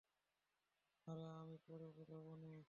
আরে, 1.07 1.25
আমি 1.41 1.57
পরে 1.65 1.87
বুঝাবো 1.97 2.33
নে। 2.35 2.53